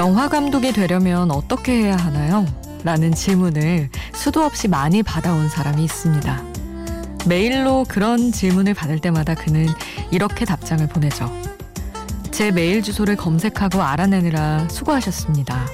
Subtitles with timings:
[0.00, 2.46] 영화 감독이 되려면 어떻게 해야 하나요?
[2.84, 6.42] 라는 질문을 수도 없이 많이 받아온 사람이 있습니다.
[7.26, 9.66] 메일로 그런 질문을 받을 때마다 그는
[10.10, 11.30] 이렇게 답장을 보내죠.
[12.30, 15.66] 제 메일 주소를 검색하고 알아내느라 수고하셨습니다.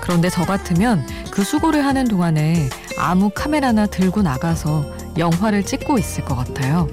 [0.00, 4.86] 그런데 저 같으면 그 수고를 하는 동안에 아무 카메라나 들고 나가서
[5.16, 6.88] 영화를 찍고 있을 것 같아요.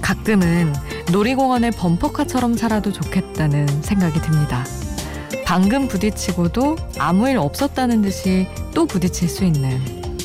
[0.00, 0.74] 가끔은
[1.12, 4.64] 놀이공원의 범퍼카처럼 살아도 좋겠다는 생각이 듭니다.
[5.52, 9.78] 방금 부딪히고도 아무 일 없었다는 듯이 또 부딪힐 수 있는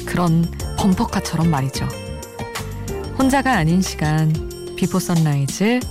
[0.06, 1.86] 그런 범퍼카처럼 말이죠.
[3.20, 4.32] 혼자가 아닌 시간
[4.78, 5.82] 비포 선라이즈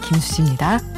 [0.00, 0.93] 김수지입니다.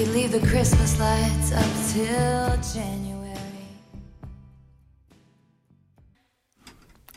[0.00, 3.36] Could leave the Christmas lights up till January.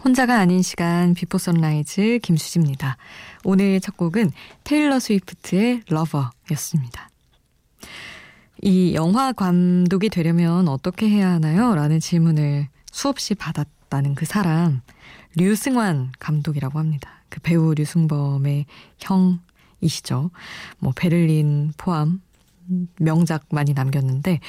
[0.03, 2.97] 혼자가 아닌 시간 비포 선라이즈 김수지입니다.
[3.45, 4.31] 오늘 첫 곡은
[4.65, 7.09] 테일러 스위프트의 Lover였습니다.
[8.61, 11.75] 이 영화 감독이 되려면 어떻게 해야 하나요?
[11.75, 14.81] 라는 질문을 수없이 받았다는 그 사람
[15.37, 17.23] 류승환 감독이라고 합니다.
[17.29, 18.65] 그 배우 류승범의
[18.99, 20.31] 형이시죠.
[20.79, 22.19] 뭐 베를린 포함
[22.99, 24.39] 명작 많이 남겼는데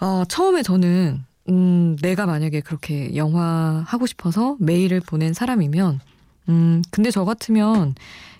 [0.00, 6.00] 어, 처음에 저는 음, 내가 만약에 그렇게 영화 하고 싶어서 메일을 보낸 사람이면
[6.48, 7.94] 음, 근데 저 같으면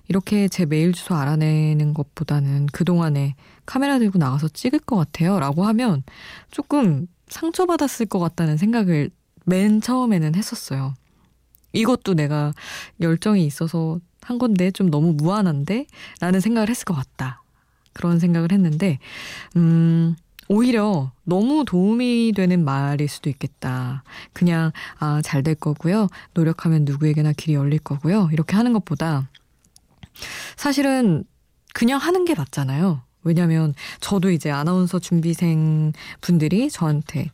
[0.09, 5.39] 이렇게 제 메일 주소 알아내는 것보다는 그동안에 카메라 들고 나가서 찍을 것 같아요.
[5.39, 6.03] 라고 하면
[6.51, 9.11] 조금 상처받았을 것 같다는 생각을
[9.47, 10.95] 맨 처음에는 했었어요.
[11.73, 12.53] 이것도 내가
[13.01, 15.87] 열정이 있어서 한 건데 좀 너무 무한한데?
[16.21, 17.40] 라는 생각을 했을 것 같다.
[17.93, 18.99] 그런 생각을 했는데,
[19.57, 20.17] 음,
[20.49, 24.03] 오히려 너무 도움이 되는 말일 수도 있겠다.
[24.33, 26.09] 그냥, 아, 잘 될 거고요.
[26.35, 28.31] 노력하면 누구에게나 길이 열릴 거고요.
[28.33, 29.29] 이렇게 하는 것보다
[30.57, 31.25] 사실은
[31.73, 33.03] 그냥 하는 게 맞잖아요.
[33.23, 37.31] 왜냐면 저도 이제 아나운서 준비생 분들이 저한테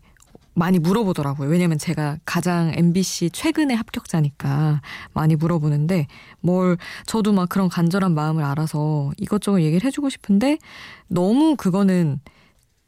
[0.57, 1.51] 많이 물어보더라고요.
[1.51, 4.81] 왜냐면 제가 가장 MBC 최근에 합격자니까
[5.13, 6.07] 많이 물어보는데
[6.41, 10.57] 뭘 저도 막 그런 간절한 마음을 알아서 이것저것 얘기를 해주고 싶은데
[11.09, 12.21] 너무 그거는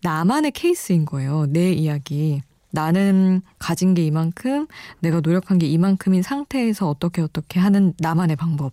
[0.01, 1.47] 나만의 케이스인 거예요.
[1.47, 2.41] 내 이야기.
[2.71, 4.67] 나는 가진 게 이만큼,
[5.01, 8.73] 내가 노력한 게 이만큼인 상태에서 어떻게 어떻게 하는 나만의 방법.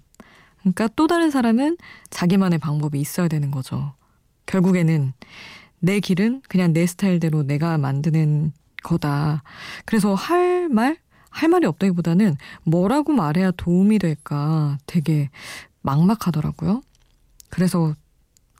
[0.59, 1.77] 그러니까 또 다른 사람은
[2.09, 3.93] 자기만의 방법이 있어야 되는 거죠.
[4.45, 5.13] 결국에는
[5.79, 8.51] 내 길은 그냥 내 스타일대로 내가 만드는
[8.85, 9.43] 거다.
[9.85, 10.97] 그래서 할 말?
[11.29, 15.29] 할 말이 없다기보다는 뭐라고 말해야 도움이 될까 되게
[15.81, 16.81] 막막하더라고요.
[17.49, 17.93] 그래서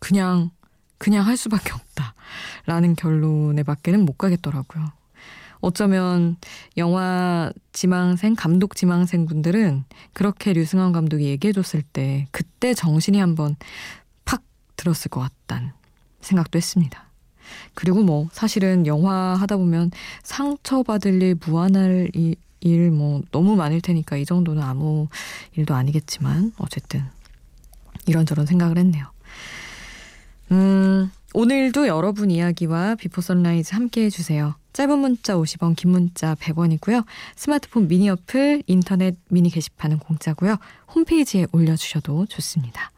[0.01, 0.51] 그냥,
[0.97, 2.15] 그냥 할 수밖에 없다.
[2.65, 4.91] 라는 결론에 밖에는 못 가겠더라고요.
[5.61, 6.35] 어쩌면
[6.77, 13.55] 영화 지망생, 감독 지망생 분들은 그렇게 류승환 감독이 얘기해줬을 때 그때 정신이 한번
[14.25, 14.41] 팍
[14.75, 15.71] 들었을 것 같다는
[16.21, 17.05] 생각도 했습니다.
[17.73, 19.91] 그리고 뭐 사실은 영화 하다 보면
[20.23, 22.35] 상처받을 일, 무안할 일
[22.91, 25.07] 뭐 너무 많을 테니까 이 정도는 아무
[25.55, 27.03] 일도 아니겠지만 어쨌든
[28.07, 29.05] 이런저런 생각을 했네요.
[30.51, 34.55] 음, 오늘도 여러분 이야기와 비포 선라이즈 함께 해주세요.
[34.73, 37.05] 짧은 문자 50원, 긴 문자 100원이고요.
[37.35, 40.57] 스마트폰 미니 어플, 인터넷 미니 게시판은 공짜고요.
[40.93, 42.91] 홈페이지에 올려주셔도 좋습니다.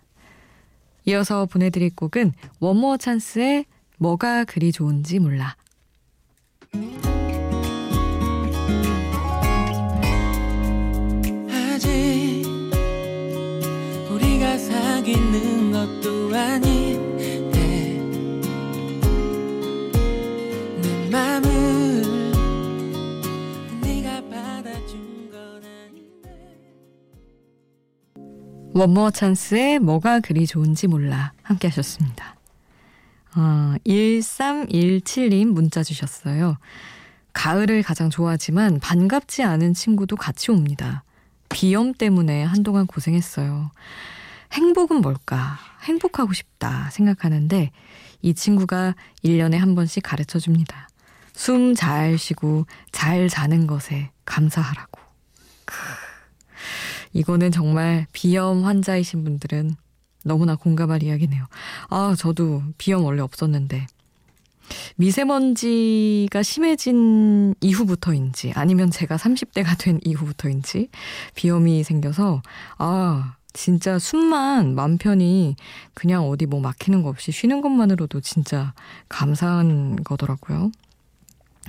[1.05, 3.65] 이어서 보내드릴 곡은 원모어 찬스의
[3.97, 5.55] 뭐가 그리 좋은지 몰라.
[11.51, 12.43] 아직
[14.11, 17.99] 우리가 사귀는 것도 아닌데
[20.81, 22.03] 내 맘을
[23.81, 26.29] 네가 받아준 건 아닌데
[28.73, 31.33] 원모어 찬스의 뭐가 그리 좋은지 몰라.
[31.41, 32.26] 함께 하셨습니다.
[33.39, 36.57] 아, 1317님 문자 주셨어요.
[37.33, 41.03] 가을을 가장 좋아하지만 반갑지 않은 친구도 같이 옵니다.
[41.47, 43.69] 비염 때문에 한동안 고생했어요.
[44.53, 45.59] 행복은 뭘까?
[45.83, 47.69] 행복하고 싶다 생각하는데
[48.23, 50.89] 이 친구가 1년에 한 번씩 가르쳐 줍니다.
[51.35, 54.99] 숨 잘 쉬고 잘 자는 것에 감사하라고.
[55.65, 55.75] 크.
[57.13, 59.75] 이거는 정말 비염 환자이신 분들은
[60.23, 61.45] 너무나 공감할 이야기네요.
[61.89, 63.87] 아, 저도 비염 원래 없었는데
[64.97, 70.89] 미세먼지가 심해진 이후부터인지 아니면 제가 30대가 된 이후부터인지
[71.35, 72.41] 비염이 생겨서
[72.77, 75.55] 아 진짜 숨만 맘 편히
[75.93, 78.73] 그냥 어디 뭐 막히는 거 없이 쉬는 것만으로도 진짜
[79.09, 80.71] 감사한 거더라고요.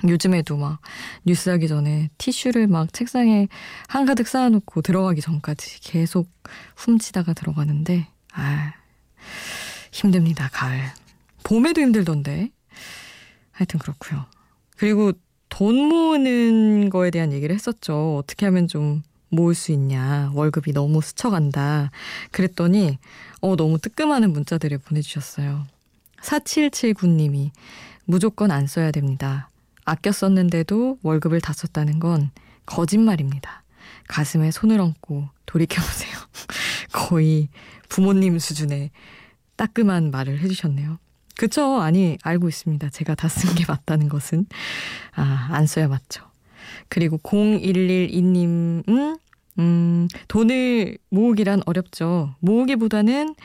[0.07, 0.79] 요즘에도 막
[1.25, 3.47] 뉴스 하기 전에 티슈를 막 책상에
[3.87, 6.29] 한가득 쌓아놓고 들어가기 전까지 계속
[6.77, 8.73] 훔치다가 들어가는데, 아,
[9.91, 10.81] 힘듭니다, 가을.
[11.43, 12.51] 봄에도 힘들던데.
[13.51, 14.25] 하여튼 그렇고요.
[14.77, 15.11] 그리고
[15.49, 18.17] 돈 모으는 거에 대한 얘기를 했었죠.
[18.17, 20.31] 어떻게 하면 좀 모을 수 있냐.
[20.33, 21.91] 월급이 너무 스쳐간다.
[22.31, 22.97] 그랬더니,
[23.41, 25.65] 어, 너무 뜨끔하는 문자들을 보내주셨어요.
[26.21, 27.51] 4779님이
[28.05, 29.49] 무조건 안 써야 됩니다.
[29.85, 32.31] 아껴 썼는데도 월급을 다 썼다는 건
[32.65, 33.63] 거짓말입니다.
[34.07, 36.11] 가슴에 손을 얹고 돌이켜보세요.
[36.91, 37.49] 거의
[37.89, 38.91] 부모님 수준의
[39.55, 40.97] 따끔한 말을 해주셨네요.
[41.37, 41.79] 그쵸?
[41.81, 42.89] 아니, 알고 있습니다.
[42.89, 44.45] 제가 다 쓴 게 맞다는 것은.
[45.15, 46.23] 아, 안 써야 맞죠.
[46.89, 49.19] 그리고 0112님은,
[49.59, 52.35] 음, 돈을 모으기란 어렵죠.
[52.39, 53.35] 모으기보다는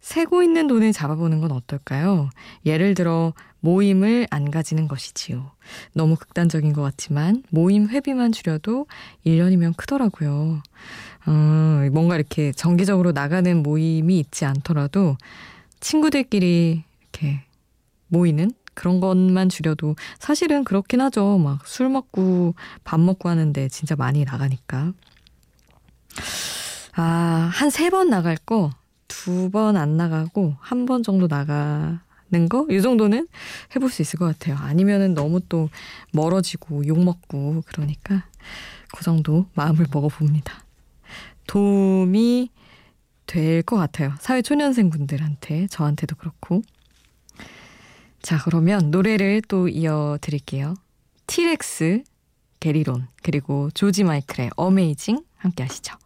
[0.00, 2.30] 세고 있는 돈을 잡아보는 건 어떨까요?
[2.64, 5.50] 예를 들어, 모임을 안 가지는 것이지요.
[5.92, 8.86] 너무 극단적인 것 같지만 모임 회비만 줄여도
[9.24, 10.62] 1년이면 크더라고요.
[11.26, 15.16] 어, 뭔가 이렇게 정기적으로 나가는 모임이 있지 않더라도
[15.80, 17.42] 친구들끼리 이렇게
[18.08, 21.38] 모이는 그런 것만 줄여도 사실은 그렇긴 하죠.
[21.38, 24.92] 막 술 먹고 밥 먹고 하는데 진짜 많이 나가니까.
[26.94, 28.70] 아, 한 세 번 나갈 거
[29.08, 32.00] 두 번 안 나가고 한 번 정도 나가
[32.30, 32.66] 는 거?
[32.70, 33.28] 이 정도는
[33.76, 34.56] 해볼 수 있을 것 같아요.
[34.56, 35.68] 아니면은 너무 또
[36.12, 38.24] 멀어지고 욕먹고 그러니까
[38.96, 40.65] 그 정도 마음을 먹어봅니다.
[41.46, 42.50] 도움이
[43.26, 44.14] 될 것 같아요.
[44.20, 46.62] 사회 초년생 분들한테, 저한테도 그렇고.
[48.22, 50.74] 자, 그러면 노래를 또 이어 드릴게요.
[51.26, 52.04] 티렉스,
[52.60, 55.96] 게리론, 그리고 조지 마이클의 어메이징 함께 하시죠.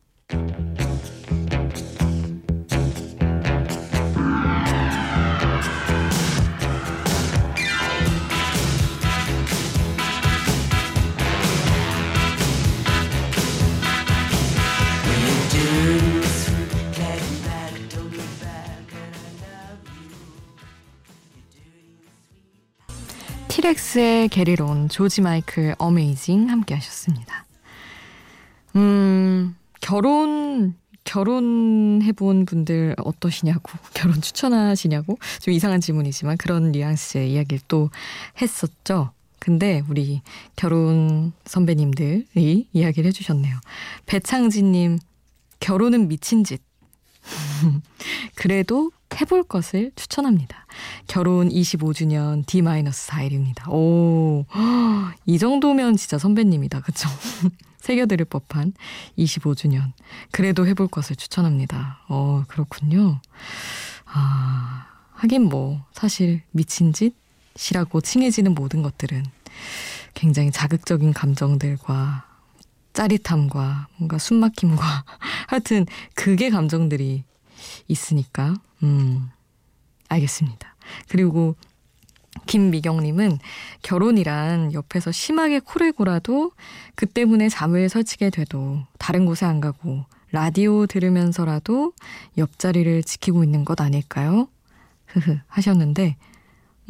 [23.70, 27.44] 티렉스의 게리론, 조지 마이클 어메이징 함께 하셨습니다.
[28.75, 30.75] 음, 결혼,
[31.05, 37.90] 결혼해본 분들 어떠시냐고, 결혼 추천하시냐고, 좀 이상한 질문이지만 그런 뉘앙스의 이야기를 또
[38.40, 39.12] 했었죠.
[39.38, 40.22] 근데 우리
[40.56, 43.56] 결혼 선배님들이 이야기를 해주셨네요.
[44.06, 44.99] 배창진님,
[45.61, 46.61] 결혼은 미친 짓.
[48.34, 48.90] 그래도
[49.20, 50.67] 해볼 것을 추천합니다.
[51.06, 53.69] 결혼 25주년 D-4일입니다.
[53.70, 54.46] 오,
[55.26, 56.81] 이 정도면 진짜 선배님이다.
[56.81, 57.08] 그쵸?
[57.78, 58.75] 새겨드릴 법한
[59.19, 59.93] 25주년.
[60.31, 62.00] 그래도 해볼 것을 추천합니다.
[62.08, 63.20] 어, 그렇군요.
[64.06, 69.24] 아, 하긴 뭐, 사실 미친 짓이라고 칭해지는 모든 것들은
[70.15, 72.27] 굉장히 자극적인 감정들과
[72.93, 74.82] 짜릿함과 뭔가 숨막힘과
[75.48, 77.24] 하여튼 그게 감정들이
[77.91, 79.29] 있으니까 음
[80.09, 80.75] 알겠습니다.
[81.09, 81.56] 그리고
[82.47, 83.39] 김미경님은
[83.82, 86.53] 결혼이란 옆에서 심하게 코를 골아도
[86.94, 91.93] 그 때문에 잠을 설치게 돼도 다른 곳에 안 가고 라디오 들으면서라도
[92.39, 94.49] 옆자리를 지키고 있는 것 아닐까요?
[95.06, 96.17] 흐흐 하셨는데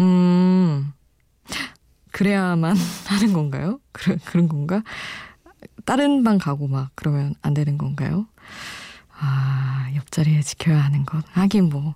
[0.00, 0.92] 음
[2.12, 2.76] 그래야만
[3.08, 3.80] 하는 건가요?
[3.92, 4.82] 그런 그런 건가?
[5.84, 8.26] 다른 방 가고 막 그러면 안 되는 건가요?
[9.20, 11.22] 아, 옆자리에 지켜야 하는 것.
[11.32, 11.94] 하긴 뭐,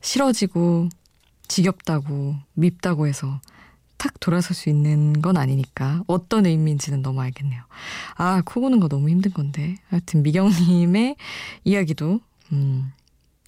[0.00, 0.88] 싫어지고,
[1.46, 3.40] 지겹다고, 밉다고 해서
[3.98, 7.62] 탁 돌아설 수 있는 건 아니니까 어떤 의미인지는 너무 알겠네요.
[8.16, 9.76] 아, 코 고는 거 너무 힘든 건데.
[9.88, 11.16] 하여튼 미경님의
[11.64, 12.20] 이야기도,
[12.52, 12.90] 음,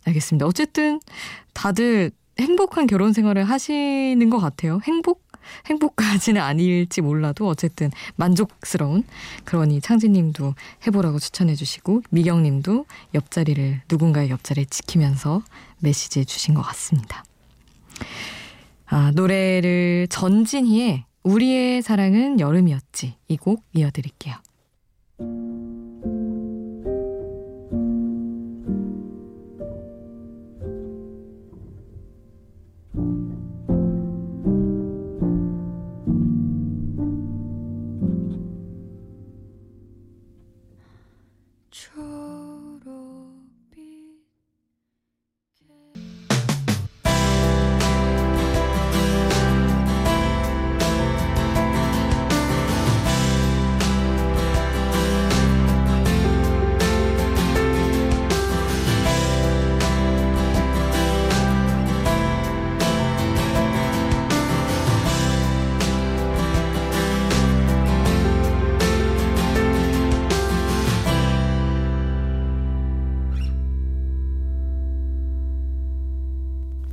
[0.05, 0.47] 알겠습니다.
[0.47, 1.01] 어쨌든
[1.55, 4.81] 다들 행복한 결혼 생활을 하시는 것 같아요.
[4.85, 5.24] 행복?
[5.67, 9.05] 행복까지는 아닐지 몰라도 어쨌든 만족스러운
[9.45, 10.55] 그러니 창진님도
[10.87, 15.43] 해보라고 추천해주시고 미경님도 옆자리를 누군가의 옆자리를 지키면서
[15.81, 17.25] 메시지 주신 것 같습니다.
[18.87, 24.35] 아, 노래를 전진희의 우리의 사랑은 여름이었지 이 곡 이어드릴게요.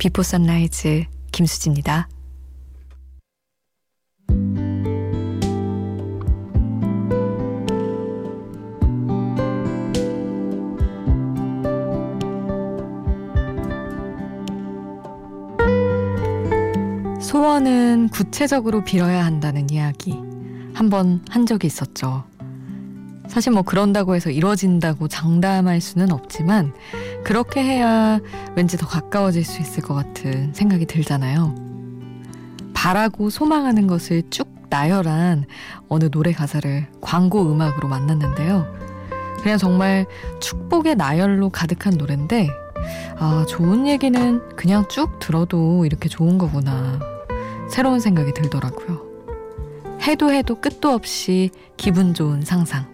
[0.02, 2.08] 비포 선라이즈 김수지입니다.
[17.20, 20.12] 소원은 구체적으로 빌어야 한다는 이야기
[20.74, 22.24] 한 번 한 적이 있었죠.
[23.28, 26.74] 사실 뭐 그런다고 해서 이루어진다고 장담할 수는 없지만
[27.24, 28.20] 그렇게 해야
[28.54, 31.54] 왠지 더 가까워질 수 있을 것 같은 생각이 들잖아요.
[32.74, 35.44] 바라고 소망하는 것을 쭉 나열한
[35.88, 38.66] 어느 노래 가사를 광고 음악으로 만났는데요.
[39.42, 40.06] 그냥 정말
[40.40, 42.48] 축복의 나열로 가득한 노래인데,
[43.18, 47.00] 아, 좋은 얘기는 그냥 쭉 들어도 이렇게 좋은 거구나.
[47.68, 49.02] 새로운 생각이 들더라고요.
[50.02, 52.86] 해도 해도 끝도 없이 기분 좋은 상상.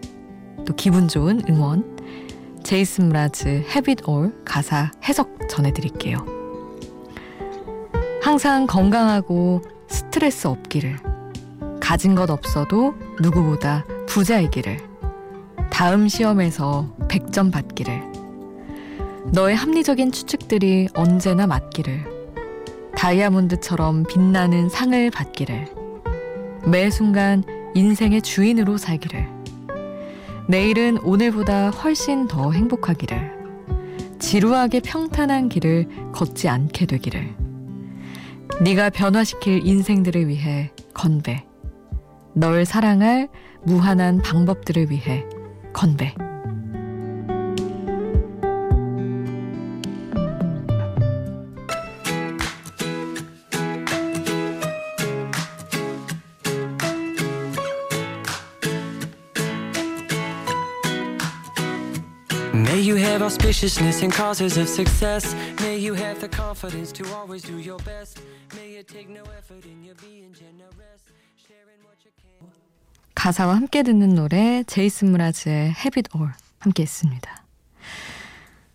[0.67, 1.98] 또 기분 좋은 응원.
[2.69, 6.19] 제이슨 브라즈 Have It All 가사 해석 전해드릴게요.
[8.23, 10.99] 항상 건강하고 스트레스 없기를.
[11.81, 14.77] 가진 것 없어도 누구보다 부자이기를.
[15.71, 18.03] 다음 시험에서 100점 받기를.
[19.33, 22.05] 너의 합리적인 추측들이 언제나 맞기를.
[22.95, 25.69] 다이아몬드처럼 빛나는 상을 받기를.
[26.67, 27.45] 매 순간
[27.75, 29.38] 인생의 주인으로 살기를.
[30.49, 33.39] 내일은 오늘보다 훨씬 더 행복하기를.
[34.19, 37.35] 지루하게 평탄한 길을 걷지 않게 되기를.
[38.63, 41.45] 네가 변화시킬 인생들을 위해 건배.
[42.33, 43.29] 널 사랑할
[43.63, 45.27] 무한한 방법들을 위해
[45.75, 46.15] 건배.
[62.55, 65.35] May you have auspiciousness and causes of success.
[65.61, 68.21] May you have the confidence to always do your best.
[68.55, 71.03] May you take no effort in your being generous.
[71.37, 72.49] Sharing what you can.
[73.15, 77.45] 가사와 함께 듣는 노래 제이슨 무라즈의 Have It All 함께 했습니다.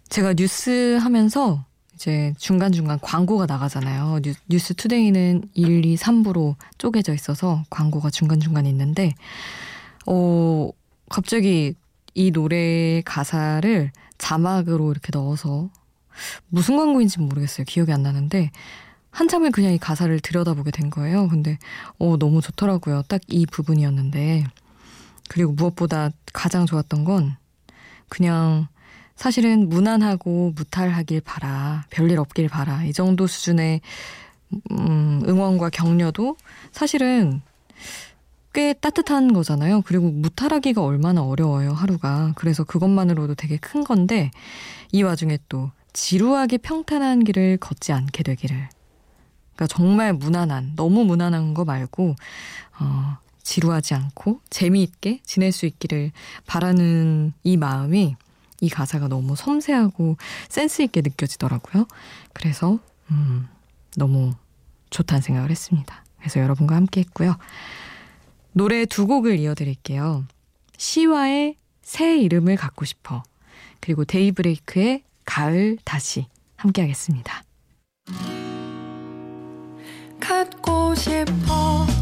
[0.10, 1.66] 제가 뉴스 하면서
[1.96, 4.20] 이제 중간중간 광고가 나가잖아요.
[4.22, 9.14] 뉴, 뉴스 투데이는 1, 2, 3부로 쪼개져 있어서 광고가 중간중간 있는데
[10.06, 10.70] 어
[11.10, 11.76] 갑자기
[12.14, 15.70] 이 노래 가사를 자막으로 이렇게 넣어서
[16.48, 17.66] 무슨 광고인지 모르겠어요.
[17.66, 18.52] 기억이 안 나는데
[19.12, 21.28] 한참을 그냥 이 가사를 들여다보게 된 거예요.
[21.28, 21.58] 근데
[22.00, 23.04] 어 너무 좋더라고요.
[23.04, 24.46] 딱 이 부분이었는데
[25.30, 27.36] 그리고 무엇보다 가장 좋았던 건
[28.10, 28.68] 그냥
[29.16, 31.86] 사실은 무난하고 무탈하길 바라.
[31.90, 32.84] 별일 없길 바라.
[32.84, 33.82] 이 정도 수준의
[34.72, 36.38] 음, 응원과 격려도
[36.72, 37.42] 사실은
[38.54, 39.82] 꽤 따뜻한 거잖아요.
[39.82, 42.34] 그리고 무탈하기가 얼마나 어려워요, 하루가.
[42.36, 44.32] 그래서 그것만으로도 되게 큰 건데,
[44.92, 48.70] 이 와중에 또 지루하게 평탄한 길을 걷지 않게 되기를.
[49.56, 52.16] 그러니까 정말 무난한, 너무 무난한 거 말고,
[52.80, 56.12] 어, 지루하지 않고 재미있게 지낼 수 있기를
[56.46, 58.16] 바라는 이 마음이
[58.62, 60.16] 이 가사가 너무 섬세하고
[60.50, 61.86] 센스있게 느껴지더라고요.
[62.34, 62.80] 그래서,
[63.12, 63.48] 음,
[63.98, 64.34] 너무
[64.92, 66.04] 좋다는 생각을 했습니다.
[66.20, 67.36] 그래서 여러분과 함께 했고요.
[68.54, 70.26] 노래 두 곡을 이어드릴게요.
[70.78, 73.24] 시와의 새 이름을 갖고 싶어.
[73.80, 77.44] 그리고 데이브레이크의 가을 다시 함께 하겠습니다.
[80.20, 81.93] 갖고 싶어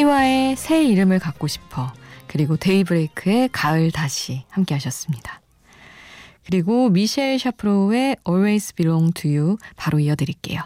[0.00, 1.92] 시와의 새 이름을 갖고 싶어.
[2.26, 5.42] 그리고 데이브레이크의 가을 다시 함께 하셨습니다.
[6.46, 10.62] 그리고 미셸 샤프로의 Always Belong to You 바로 이어드릴게요.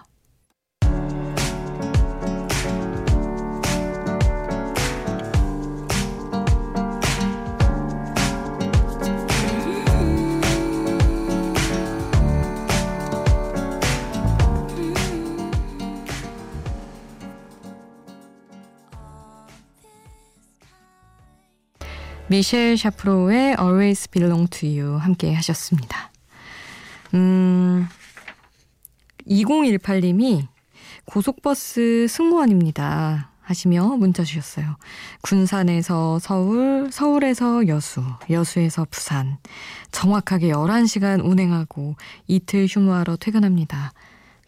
[22.35, 26.11] 미셸 샤프로의 Always Belong to You 함께 하셨습니다.
[27.15, 27.87] 음,
[29.29, 30.45] 2018님이
[31.05, 33.31] 고속버스 승무원입니다.
[33.41, 34.77] 하시며 문자 주셨어요.
[35.23, 39.39] 군산에서 서울, 서울에서 여수, 여수에서 부산.
[39.93, 41.95] 정확하게 11시간 운행하고
[42.27, 43.93] 이틀 휴무하러 퇴근합니다.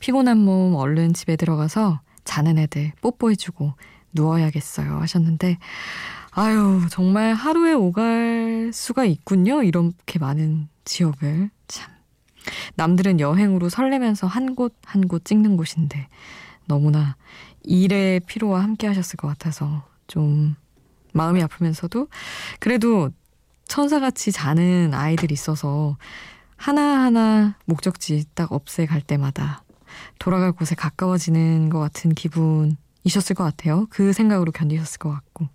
[0.01, 3.75] 피곤한 몸 얼른 집에 들어가서 자는 애들 뽀뽀해주고
[4.13, 4.99] 누워야겠어요.
[5.03, 5.59] 하셨는데,
[6.39, 9.63] 아유, 정말 하루에 오갈 수가 있군요.
[9.63, 11.49] 이렇게 많은 지역을.
[11.67, 11.91] 참.
[12.77, 16.09] 남들은 여행으로 설레면서 한 곳 한 곳 찍는 곳인데
[16.67, 17.17] 너무나
[17.63, 20.55] 일의 피로와 함께 하셨을 것 같아서 좀
[21.13, 22.09] 마음이 아프면서도
[22.61, 23.11] 그래도
[23.67, 25.97] 천사같이 자는 아이들이 있어서
[26.57, 29.65] 하나하나 목적지 딱 없애 갈 때마다
[30.19, 33.87] 돌아갈 곳에 가까워지는 것 같은 기분이셨을 것 같아요.
[33.91, 35.49] 그 생각으로 견디셨을 것 같고.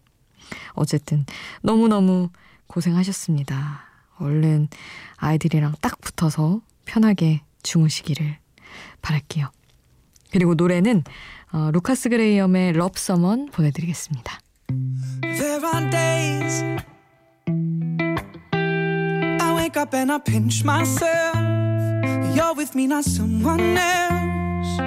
[0.74, 1.26] 어쨌든
[1.62, 2.30] 너무너무
[2.68, 3.82] 고생하셨습니다.
[4.20, 4.70] 얼른
[5.18, 8.38] 아이들이랑 딱 붙어서 편하게 주무시기를
[9.02, 9.50] 바랄게요.
[10.32, 11.04] 그리고 노래는
[11.52, 14.40] 어, 루카스 그레이엄의 럽 서먼 보내드리겠습니다.
[15.22, 16.64] There are days
[19.42, 21.36] I wake up and I pinch myself
[22.34, 24.80] You're with me, not someone else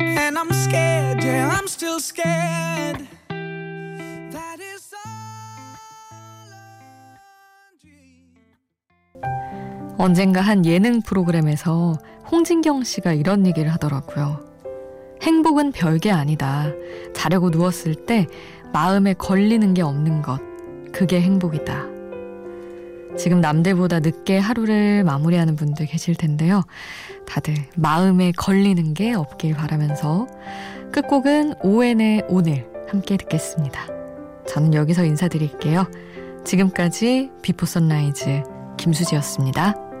[0.00, 3.06] And I'm scared, yeah, I'm still scared
[9.98, 11.98] 언젠가 한 예능 프로그램에서
[12.30, 14.40] 홍진경 씨가 이런 얘기를 하더라고요.
[15.22, 16.66] 행복은 별게 아니다.
[17.14, 18.26] 자려고 누웠을 때
[18.72, 20.40] 마음에 걸리는 게 없는 것.
[20.92, 21.86] 그게 행복이다.
[23.16, 26.62] 지금 남들보다 늦게 하루를 마무리하는 분들 계실 텐데요.
[27.26, 30.26] 다들 마음에 걸리는 게 없길 바라면서
[30.92, 33.86] 끝곡은 오웬의 오늘 함께 듣겠습니다.
[34.48, 35.86] 저는 여기서 인사드릴게요.
[36.44, 38.42] 지금까지 비포 선라이즈
[38.76, 39.91] 김수지였습니다.